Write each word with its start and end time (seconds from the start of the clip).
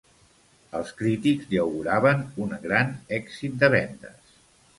Els 0.77 0.93
crítics 1.01 1.51
li 1.51 1.59
auguraven 1.65 2.25
un 2.47 2.57
gran 2.65 2.91
èxit 3.19 3.61
de 3.65 3.71
vendes. 3.77 4.35